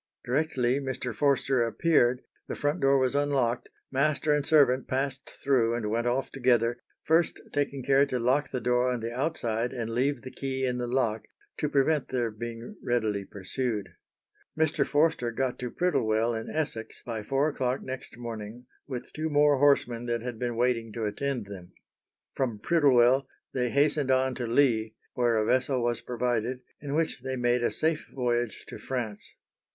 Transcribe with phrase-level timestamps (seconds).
[0.25, 1.13] Directly Mr.
[1.13, 6.31] Forster appeared, the front door was unlocked, master and servant passed through and went off
[6.31, 10.65] together, first taking care to lock the door on the outside and leave the key
[10.65, 11.25] in the lock
[11.57, 13.89] to prevent their being readily pursued.
[14.57, 14.87] Mr.
[14.87, 20.07] Forster got to Prittlewell in Essex by four o'clock next morning, with two more horsemen
[20.07, 21.73] that had been waiting to attend them.
[22.33, 27.35] From Prittlewell, they hastened on to Leigh, where a vessel was provided, in which they
[27.35, 29.35] made a safe voyage to France.